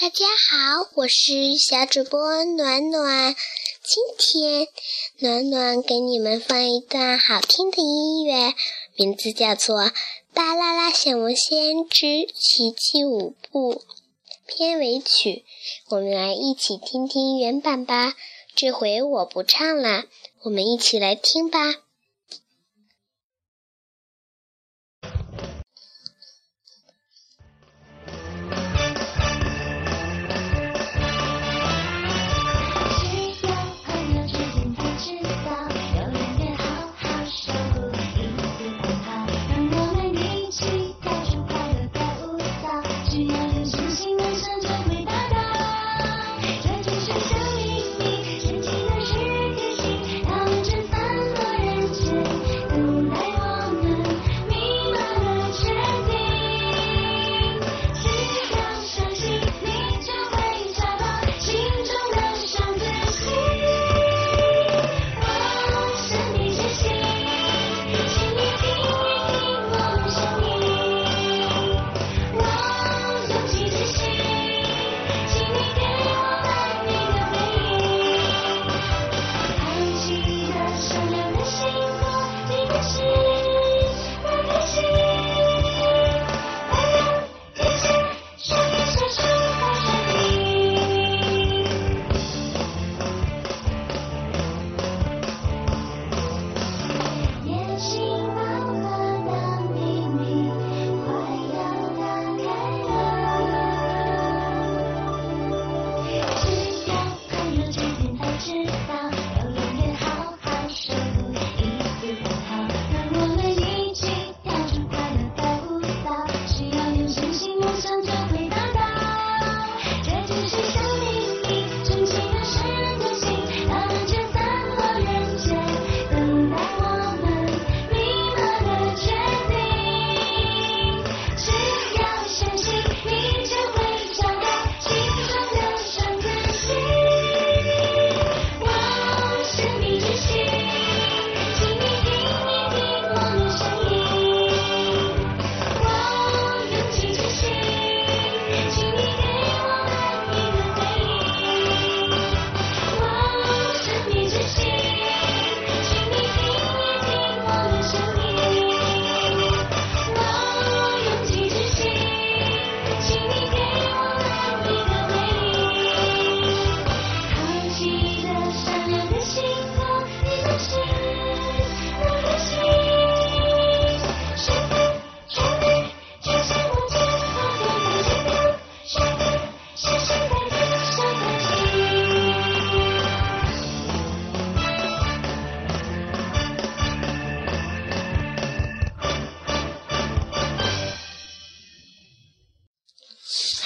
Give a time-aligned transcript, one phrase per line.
[0.00, 3.34] 大家好，我是小主播暖暖。
[3.82, 4.68] 今天
[5.18, 8.54] 暖暖给你们放一段好听的音乐，
[8.94, 9.80] 名字叫做
[10.32, 13.74] 《巴啦啦小魔仙之奇迹舞步》
[14.46, 15.44] 片尾曲。
[15.88, 18.14] 我们来一起听听原版吧。
[18.54, 20.04] 这回我不唱了，
[20.44, 21.74] 我们一起来听吧。
[43.10, 43.47] to you.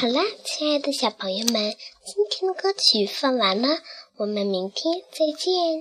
[0.00, 3.68] 好啦，亲爱的小朋友们，今天的歌曲放完了，
[4.16, 5.78] 我们明天再见。